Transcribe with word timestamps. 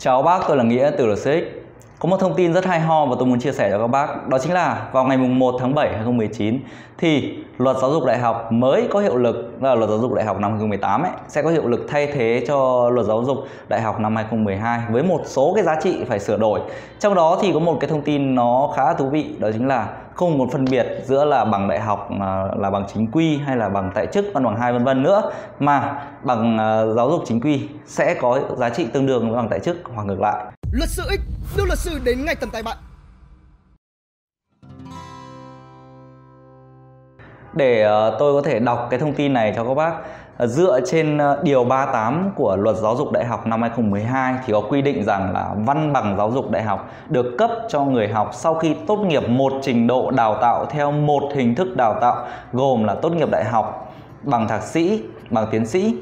Chào 0.00 0.22
bác, 0.22 0.40
tôi 0.48 0.56
là 0.56 0.64
Nghĩa 0.64 0.90
từ 0.98 1.06
LCX. 1.06 1.67
Có 2.00 2.08
một 2.08 2.16
thông 2.20 2.34
tin 2.34 2.52
rất 2.52 2.64
hay 2.64 2.80
ho 2.80 3.06
và 3.06 3.16
tôi 3.18 3.26
muốn 3.26 3.40
chia 3.40 3.52
sẻ 3.52 3.70
cho 3.70 3.78
các 3.78 3.86
bác. 3.86 4.28
Đó 4.28 4.38
chính 4.38 4.52
là 4.52 4.88
vào 4.92 5.04
ngày 5.04 5.16
1 5.16 5.54
tháng 5.60 5.74
7 5.74 5.88
2019 5.88 6.60
Thì 6.98 7.38
luật 7.58 7.76
giáo 7.76 7.92
dục 7.92 8.04
đại 8.04 8.18
học 8.18 8.52
mới 8.52 8.88
có 8.90 9.00
hiệu 9.00 9.16
lực 9.16 9.62
là 9.62 9.74
luật 9.74 9.90
giáo 9.90 9.98
dục 9.98 10.14
đại 10.14 10.24
học 10.24 10.40
năm 10.40 10.50
2018 10.50 11.02
ấy, 11.02 11.12
Sẽ 11.28 11.42
có 11.42 11.50
hiệu 11.50 11.68
lực 11.68 11.86
thay 11.88 12.06
thế 12.06 12.44
cho 12.48 12.90
luật 12.90 13.06
giáo 13.06 13.24
dục 13.24 13.38
đại 13.68 13.80
học 13.80 14.00
năm 14.00 14.16
2012 14.16 14.80
Với 14.90 15.02
một 15.02 15.20
số 15.24 15.52
cái 15.54 15.64
giá 15.64 15.76
trị 15.82 16.04
phải 16.08 16.20
sửa 16.20 16.38
đổi. 16.38 16.60
Trong 16.98 17.14
đó 17.14 17.38
thì 17.42 17.52
có 17.52 17.60
một 17.60 17.76
cái 17.80 17.90
thông 17.90 18.02
tin 18.02 18.34
nó 18.34 18.72
khá 18.76 18.94
thú 18.94 19.08
vị 19.08 19.26
Đó 19.38 19.48
chính 19.52 19.68
là 19.68 19.88
không 20.14 20.38
một 20.38 20.48
phân 20.52 20.64
biệt 20.64 20.86
giữa 21.04 21.24
là 21.24 21.44
bằng 21.44 21.68
đại 21.68 21.80
học 21.80 22.08
à, 22.20 22.44
là 22.56 22.70
bằng 22.70 22.84
chính 22.94 23.10
quy 23.10 23.36
hay 23.36 23.56
là 23.56 23.68
bằng 23.68 23.90
tại 23.94 24.06
chức 24.06 24.24
văn 24.34 24.44
bằng 24.44 24.56
hai 24.56 24.72
vân 24.72 24.84
vân 24.84 25.02
nữa 25.02 25.30
mà 25.58 26.02
bằng 26.22 26.58
à, 26.58 26.86
giáo 26.96 27.10
dục 27.10 27.22
chính 27.26 27.40
quy 27.40 27.68
sẽ 27.86 28.14
có 28.14 28.40
giá 28.56 28.68
trị 28.68 28.86
tương 28.92 29.06
đương 29.06 29.28
với 29.28 29.36
bằng 29.36 29.48
tại 29.48 29.60
chức 29.60 29.76
hoặc 29.94 30.06
ngược 30.06 30.20
lại. 30.20 30.44
Luật 30.72 30.90
sư 30.90 31.02
X, 31.02 31.20
đưa 31.56 31.64
luật 31.64 31.78
sư 31.78 31.98
đến 32.04 32.24
ngay 32.24 32.34
tận 32.34 32.50
tay 32.50 32.62
bạn. 32.62 32.76
để 37.52 37.82
ờ, 37.82 38.16
tôi 38.18 38.32
có 38.42 38.48
thể 38.48 38.58
đọc 38.58 38.86
cái 38.90 39.00
thông 39.00 39.12
tin 39.12 39.32
này 39.32 39.52
cho 39.56 39.64
các 39.64 39.74
bác 39.74 39.92
ờ, 40.36 40.46
dựa 40.46 40.80
trên 40.86 41.18
ờ, 41.18 41.40
điều 41.42 41.64
38 41.64 42.30
của 42.36 42.56
luật 42.56 42.76
giáo 42.76 42.96
dục 42.96 43.12
đại 43.12 43.24
học 43.24 43.46
năm 43.46 43.62
2012 43.62 44.34
thì 44.46 44.52
có 44.52 44.60
quy 44.60 44.82
định 44.82 45.04
rằng 45.04 45.32
là 45.32 45.54
văn 45.66 45.92
bằng 45.92 46.16
giáo 46.18 46.30
dục 46.30 46.50
đại 46.50 46.62
học 46.62 46.90
được 47.08 47.34
cấp 47.38 47.50
cho 47.68 47.84
người 47.84 48.08
học 48.08 48.30
sau 48.32 48.54
khi 48.54 48.76
tốt 48.86 48.96
nghiệp 48.96 49.28
một 49.28 49.52
trình 49.62 49.86
độ 49.86 50.10
đào 50.10 50.38
tạo 50.40 50.66
theo 50.66 50.92
một 50.92 51.22
hình 51.34 51.54
thức 51.54 51.76
đào 51.76 51.98
tạo, 52.00 52.26
gồm 52.52 52.84
là 52.84 52.94
tốt 52.94 53.12
nghiệp 53.12 53.30
đại 53.30 53.44
học 53.44 53.94
bằng 54.22 54.48
thạc 54.48 54.62
sĩ, 54.62 55.02
bằng 55.30 55.46
tiến 55.50 55.66
sĩ 55.66 55.96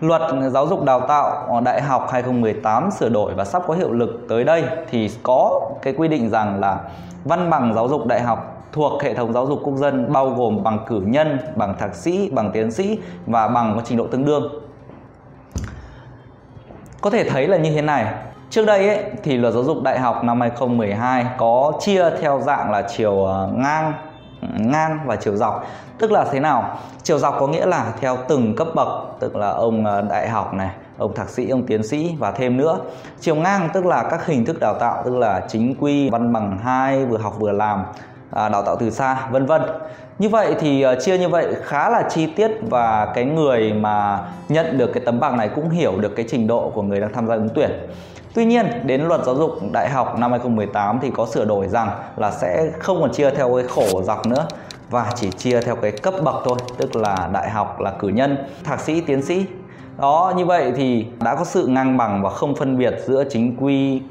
Luật 0.00 0.22
Giáo 0.50 0.66
dục 0.66 0.84
Đào 0.84 1.00
tạo 1.00 1.60
Đại 1.64 1.82
học 1.82 2.08
2018 2.12 2.90
sửa 2.90 3.08
đổi 3.08 3.34
và 3.34 3.44
sắp 3.44 3.62
có 3.66 3.74
hiệu 3.74 3.92
lực 3.92 4.26
tới 4.28 4.44
đây 4.44 4.64
thì 4.90 5.10
có 5.22 5.70
cái 5.82 5.94
quy 5.96 6.08
định 6.08 6.30
rằng 6.30 6.60
là 6.60 6.80
văn 7.24 7.50
bằng 7.50 7.74
giáo 7.74 7.88
dục 7.88 8.06
đại 8.06 8.20
học 8.20 8.64
thuộc 8.72 9.02
hệ 9.02 9.14
thống 9.14 9.32
giáo 9.32 9.46
dục 9.46 9.60
quốc 9.64 9.76
dân 9.76 10.12
bao 10.12 10.30
gồm 10.30 10.62
bằng 10.62 10.78
cử 10.86 11.02
nhân, 11.06 11.38
bằng 11.56 11.74
thạc 11.78 11.94
sĩ, 11.94 12.30
bằng 12.30 12.50
tiến 12.52 12.70
sĩ 12.70 12.98
và 13.26 13.48
bằng 13.48 13.72
có 13.76 13.82
trình 13.84 13.98
độ 13.98 14.06
tương 14.06 14.24
đương. 14.24 14.62
Có 17.00 17.10
thể 17.10 17.30
thấy 17.30 17.48
là 17.48 17.56
như 17.56 17.72
thế 17.72 17.82
này. 17.82 18.14
Trước 18.50 18.66
đây 18.66 18.88
ấy, 18.88 19.04
thì 19.22 19.36
luật 19.36 19.54
giáo 19.54 19.64
dục 19.64 19.82
đại 19.82 19.98
học 19.98 20.24
năm 20.24 20.40
2012 20.40 21.26
có 21.38 21.72
chia 21.80 22.10
theo 22.20 22.40
dạng 22.40 22.70
là 22.70 22.82
chiều 22.82 23.24
ờ, 23.24 23.50
ngang 23.54 23.92
ngang 24.58 25.00
và 25.06 25.16
chiều 25.16 25.36
dọc. 25.36 25.66
Tức 25.98 26.12
là 26.12 26.24
thế 26.32 26.40
nào? 26.40 26.78
Chiều 27.02 27.18
dọc 27.18 27.36
có 27.40 27.46
nghĩa 27.46 27.66
là 27.66 27.92
theo 28.00 28.16
từng 28.28 28.56
cấp 28.56 28.68
bậc, 28.74 28.88
tức 29.20 29.36
là 29.36 29.48
ông 29.48 29.84
ờ, 29.84 30.02
đại 30.02 30.28
học 30.28 30.54
này, 30.54 30.70
ông 30.98 31.14
thạc 31.14 31.28
sĩ, 31.28 31.48
ông 31.48 31.66
tiến 31.66 31.82
sĩ 31.82 32.14
và 32.18 32.30
thêm 32.30 32.56
nữa. 32.56 32.78
Chiều 33.20 33.34
ngang 33.34 33.68
tức 33.72 33.86
là 33.86 34.02
các 34.10 34.26
hình 34.26 34.44
thức 34.44 34.60
đào 34.60 34.74
tạo, 34.74 35.02
tức 35.04 35.16
là 35.16 35.40
chính 35.48 35.74
quy, 35.80 36.10
văn 36.10 36.32
bằng 36.32 36.58
hai, 36.64 37.04
vừa 37.04 37.18
học 37.18 37.34
vừa 37.38 37.52
làm 37.52 37.84
à, 38.30 38.48
đào 38.48 38.62
tạo 38.62 38.76
từ 38.76 38.90
xa, 38.90 39.28
vân 39.30 39.46
vân. 39.46 39.62
Như 40.18 40.28
vậy 40.28 40.54
thì 40.60 40.82
ờ, 40.82 41.00
chia 41.00 41.18
như 41.18 41.28
vậy 41.28 41.54
khá 41.62 41.88
là 41.90 42.02
chi 42.10 42.26
tiết 42.26 42.50
và 42.70 43.12
cái 43.14 43.24
người 43.24 43.72
mà 43.72 44.20
nhận 44.48 44.78
được 44.78 44.90
cái 44.94 45.02
tấm 45.06 45.20
bằng 45.20 45.36
này 45.36 45.48
cũng 45.54 45.70
hiểu 45.70 45.92
được 46.00 46.16
cái 46.16 46.26
trình 46.28 46.46
độ 46.46 46.72
của 46.74 46.82
người 46.82 47.00
đang 47.00 47.12
tham 47.12 47.26
gia 47.26 47.34
ứng 47.34 47.48
tuyển. 47.54 47.70
Tuy 48.38 48.44
nhiên, 48.44 48.66
đến 48.84 49.02
luật 49.02 49.20
giáo 49.24 49.34
dục 49.34 49.50
đại 49.72 49.90
học 49.90 50.18
năm 50.18 50.30
2018 50.30 50.98
thì 51.02 51.10
có 51.10 51.26
sửa 51.26 51.44
đổi 51.44 51.68
rằng 51.68 51.90
là 52.16 52.30
sẽ 52.30 52.70
không 52.78 53.00
còn 53.00 53.12
chia 53.12 53.30
theo 53.30 53.54
cái 53.56 53.64
khổ 53.64 54.02
dọc 54.02 54.26
nữa 54.26 54.46
và 54.90 55.10
chỉ 55.14 55.30
chia 55.30 55.60
theo 55.60 55.76
cái 55.76 55.92
cấp 55.92 56.14
bậc 56.24 56.34
thôi, 56.44 56.58
tức 56.76 56.96
là 56.96 57.28
đại 57.32 57.50
học 57.50 57.80
là 57.80 57.90
cử 57.90 58.08
nhân, 58.08 58.36
thạc 58.64 58.80
sĩ, 58.80 59.00
tiến 59.00 59.22
sĩ. 59.22 59.46
Đó, 60.00 60.32
như 60.36 60.44
vậy 60.44 60.72
thì 60.76 61.06
đã 61.20 61.34
có 61.34 61.44
sự 61.44 61.66
ngang 61.66 61.96
bằng 61.96 62.22
và 62.22 62.30
không 62.30 62.54
phân 62.54 62.78
biệt 62.78 62.94
giữa 63.06 63.24
chính 63.30 63.56
quy 63.60 64.02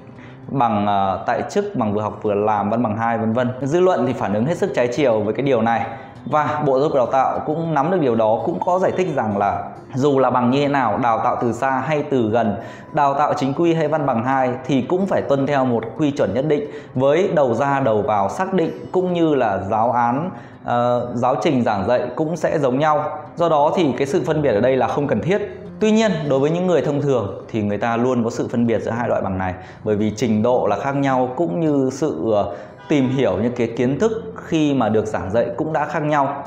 bằng 0.47 0.83
uh, 0.83 1.25
tại 1.25 1.41
chức 1.49 1.75
bằng 1.75 1.93
vừa 1.93 2.01
học 2.01 2.19
vừa 2.21 2.33
làm 2.33 2.69
văn 2.69 2.83
bằng 2.83 2.97
hai 2.97 3.17
vân 3.17 3.33
vân. 3.33 3.49
Dư 3.61 3.79
luận 3.79 4.07
thì 4.07 4.13
phản 4.13 4.33
ứng 4.33 4.45
hết 4.45 4.57
sức 4.57 4.71
trái 4.75 4.87
chiều 4.87 5.19
với 5.19 5.33
cái 5.33 5.45
điều 5.45 5.61
này 5.61 5.85
và 6.29 6.63
Bộ 6.65 6.79
Giáo 6.79 6.89
dục 6.89 6.95
Đào 6.95 7.05
tạo 7.05 7.39
cũng 7.45 7.73
nắm 7.73 7.91
được 7.91 7.97
điều 8.01 8.15
đó 8.15 8.41
cũng 8.45 8.59
có 8.65 8.79
giải 8.79 8.91
thích 8.97 9.07
rằng 9.15 9.37
là 9.37 9.63
dù 9.95 10.19
là 10.19 10.29
bằng 10.29 10.51
như 10.51 10.61
thế 10.61 10.67
nào, 10.67 10.97
đào 10.97 11.19
tạo 11.23 11.37
từ 11.41 11.53
xa 11.53 11.71
hay 11.71 12.03
từ 12.03 12.29
gần, 12.29 12.55
đào 12.93 13.13
tạo 13.13 13.33
chính 13.33 13.53
quy 13.53 13.73
hay 13.73 13.87
văn 13.87 14.05
bằng 14.05 14.23
2 14.23 14.51
thì 14.65 14.81
cũng 14.81 15.05
phải 15.05 15.21
tuân 15.21 15.47
theo 15.47 15.65
một 15.65 15.83
quy 15.97 16.11
chuẩn 16.11 16.33
nhất 16.33 16.45
định 16.47 16.69
với 16.95 17.29
đầu 17.35 17.53
ra 17.53 17.79
đầu 17.79 18.01
vào 18.01 18.29
xác 18.29 18.53
định 18.53 18.71
cũng 18.91 19.13
như 19.13 19.35
là 19.35 19.59
giáo 19.69 19.91
án 19.91 20.31
uh, 20.61 20.69
giáo 21.15 21.35
trình 21.41 21.63
giảng 21.63 21.87
dạy 21.87 22.01
cũng 22.15 22.37
sẽ 22.37 22.59
giống 22.59 22.79
nhau. 22.79 23.19
Do 23.35 23.49
đó 23.49 23.73
thì 23.75 23.93
cái 23.97 24.07
sự 24.07 24.23
phân 24.25 24.41
biệt 24.41 24.51
ở 24.51 24.61
đây 24.61 24.77
là 24.77 24.87
không 24.87 25.07
cần 25.07 25.21
thiết. 25.21 25.41
Tuy 25.79 25.91
nhiên, 25.91 26.11
đối 26.29 26.39
với 26.39 26.51
những 26.51 26.67
người 26.67 26.81
thông 26.81 27.01
thường 27.01 27.45
thì 27.49 27.61
người 27.61 27.77
ta 27.77 27.97
luôn 27.97 28.23
có 28.23 28.29
sự 28.29 28.47
phân 28.51 28.67
biệt 28.67 28.81
giữa 28.81 28.91
hai 28.91 29.09
loại 29.09 29.21
bằng 29.21 29.37
này 29.37 29.53
bởi 29.83 29.95
vì 29.95 30.13
trình 30.15 30.43
độ 30.43 30.67
là 30.69 30.75
khác 30.75 30.95
nhau 30.95 31.29
cũng 31.35 31.59
như 31.59 31.89
sự 31.93 32.31
ờ, 32.33 32.55
tìm 32.87 33.09
hiểu 33.09 33.37
những 33.41 33.53
cái 33.55 33.67
kiến 33.77 33.99
thức 33.99 34.33
khi 34.35 34.73
mà 34.73 34.89
được 34.89 35.05
giảng 35.05 35.31
dạy 35.31 35.47
cũng 35.57 35.73
đã 35.73 35.85
khác 35.85 35.99
nhau. 35.99 36.43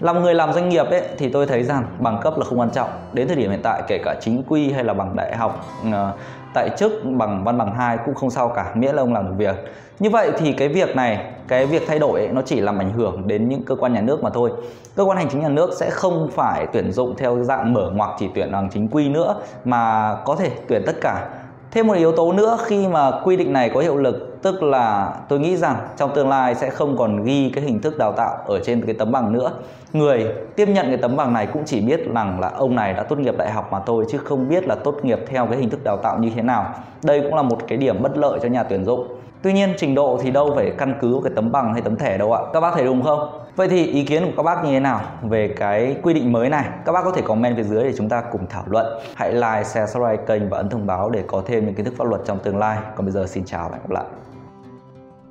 Làm 0.00 0.22
người 0.22 0.34
làm 0.34 0.52
doanh 0.52 0.68
nghiệp 0.68 0.86
ấy 0.90 1.02
thì 1.18 1.28
tôi 1.28 1.46
thấy 1.46 1.62
rằng 1.62 1.84
bằng 1.98 2.20
cấp 2.22 2.38
là 2.38 2.44
không 2.44 2.60
quan 2.60 2.70
trọng. 2.70 2.90
Đến 3.12 3.28
thời 3.28 3.36
điểm 3.36 3.50
hiện 3.50 3.60
tại 3.62 3.82
kể 3.88 3.98
cả 4.04 4.14
chính 4.20 4.42
quy 4.48 4.72
hay 4.72 4.84
là 4.84 4.94
bằng 4.94 5.16
đại 5.16 5.36
học 5.36 5.66
ờ, 5.92 6.12
tại 6.54 6.70
chức 6.78 6.92
bằng 7.04 7.44
văn 7.44 7.58
bằng 7.58 7.74
hai 7.74 7.98
cũng 8.06 8.14
không 8.14 8.30
sao 8.30 8.48
cả 8.48 8.72
miễn 8.74 8.94
là 8.94 9.02
ông 9.02 9.12
làm 9.12 9.26
được 9.26 9.34
việc. 9.36 9.56
Như 9.98 10.10
vậy 10.10 10.30
thì 10.38 10.52
cái 10.52 10.68
việc 10.68 10.96
này 10.96 11.32
cái 11.48 11.66
việc 11.66 11.82
thay 11.88 11.98
đổi 11.98 12.20
ấy, 12.20 12.28
nó 12.28 12.42
chỉ 12.42 12.60
làm 12.60 12.78
ảnh 12.78 12.92
hưởng 12.92 13.28
đến 13.28 13.48
những 13.48 13.62
cơ 13.64 13.74
quan 13.74 13.92
nhà 13.92 14.00
nước 14.00 14.22
mà 14.22 14.30
thôi. 14.30 14.50
Cơ 14.96 15.04
quan 15.04 15.18
hành 15.18 15.28
chính 15.30 15.40
nhà 15.40 15.48
nước 15.48 15.70
sẽ 15.80 15.90
không 15.90 16.30
phải 16.32 16.66
tuyển 16.72 16.92
dụng 16.92 17.14
theo 17.16 17.42
dạng 17.42 17.72
mở 17.72 17.90
ngoặc 17.94 18.10
chỉ 18.18 18.28
tuyển 18.34 18.52
bằng 18.52 18.68
chính 18.72 18.88
quy 18.88 19.08
nữa 19.08 19.36
mà 19.64 20.14
có 20.24 20.36
thể 20.36 20.50
tuyển 20.68 20.82
tất 20.86 20.96
cả 21.00 21.28
thêm 21.74 21.86
một 21.86 21.94
yếu 21.94 22.12
tố 22.12 22.32
nữa 22.32 22.58
khi 22.64 22.88
mà 22.88 23.10
quy 23.24 23.36
định 23.36 23.52
này 23.52 23.70
có 23.74 23.80
hiệu 23.80 23.96
lực, 23.96 24.42
tức 24.42 24.62
là 24.62 25.14
tôi 25.28 25.40
nghĩ 25.40 25.56
rằng 25.56 25.76
trong 25.96 26.14
tương 26.14 26.28
lai 26.28 26.54
sẽ 26.54 26.70
không 26.70 26.96
còn 26.96 27.24
ghi 27.24 27.50
cái 27.54 27.64
hình 27.64 27.80
thức 27.80 27.98
đào 27.98 28.12
tạo 28.12 28.36
ở 28.46 28.60
trên 28.64 28.82
cái 28.86 28.94
tấm 28.98 29.12
bằng 29.12 29.32
nữa. 29.32 29.52
Người 29.92 30.26
tiếp 30.56 30.68
nhận 30.68 30.86
cái 30.86 30.96
tấm 30.96 31.16
bằng 31.16 31.32
này 31.32 31.46
cũng 31.46 31.62
chỉ 31.66 31.80
biết 31.80 32.12
rằng 32.14 32.40
là 32.40 32.48
ông 32.48 32.74
này 32.74 32.92
đã 32.92 33.02
tốt 33.02 33.18
nghiệp 33.18 33.34
đại 33.38 33.50
học 33.50 33.68
mà 33.72 33.80
thôi, 33.86 34.04
chứ 34.10 34.18
không 34.18 34.48
biết 34.48 34.68
là 34.68 34.74
tốt 34.74 34.94
nghiệp 35.02 35.18
theo 35.26 35.46
cái 35.46 35.58
hình 35.58 35.70
thức 35.70 35.84
đào 35.84 35.96
tạo 35.96 36.18
như 36.18 36.30
thế 36.36 36.42
nào. 36.42 36.74
Đây 37.02 37.20
cũng 37.20 37.34
là 37.34 37.42
một 37.42 37.58
cái 37.68 37.78
điểm 37.78 38.02
bất 38.02 38.16
lợi 38.16 38.38
cho 38.42 38.48
nhà 38.48 38.62
tuyển 38.62 38.84
dụng. 38.84 39.06
Tuy 39.44 39.52
nhiên 39.52 39.74
trình 39.76 39.94
độ 39.94 40.18
thì 40.22 40.30
đâu 40.30 40.52
phải 40.54 40.72
căn 40.78 40.94
cứ 41.00 41.20
cái 41.24 41.32
tấm 41.36 41.52
bằng 41.52 41.72
hay 41.72 41.82
tấm 41.82 41.96
thẻ 41.96 42.18
đâu 42.18 42.32
ạ. 42.32 42.40
Các 42.52 42.60
bác 42.60 42.74
thấy 42.74 42.84
đúng 42.84 43.02
không? 43.02 43.40
Vậy 43.56 43.68
thì 43.68 43.86
ý 43.86 44.04
kiến 44.04 44.24
của 44.24 44.32
các 44.36 44.42
bác 44.42 44.64
như 44.64 44.70
thế 44.70 44.80
nào 44.80 45.00
về 45.22 45.54
cái 45.56 45.96
quy 46.02 46.14
định 46.14 46.32
mới 46.32 46.48
này? 46.48 46.64
Các 46.84 46.92
bác 46.92 47.04
có 47.04 47.10
thể 47.10 47.22
comment 47.22 47.56
phía 47.56 47.62
dưới 47.62 47.84
để 47.84 47.92
chúng 47.96 48.08
ta 48.08 48.22
cùng 48.32 48.46
thảo 48.46 48.64
luận. 48.66 48.86
Hãy 49.14 49.32
like, 49.32 49.64
share, 49.64 49.86
subscribe 49.86 50.24
kênh 50.26 50.48
và 50.48 50.56
ấn 50.56 50.68
thông 50.68 50.86
báo 50.86 51.10
để 51.10 51.22
có 51.26 51.42
thêm 51.46 51.66
những 51.66 51.74
kiến 51.74 51.84
thức 51.84 51.94
pháp 51.98 52.04
luật 52.04 52.20
trong 52.24 52.38
tương 52.38 52.58
lai. 52.58 52.78
Còn 52.96 53.06
bây 53.06 53.12
giờ 53.12 53.26
xin 53.26 53.44
chào 53.44 53.68
và 53.68 53.76
hẹn 53.76 53.82
gặp 53.82 53.90
lại. 53.90 54.04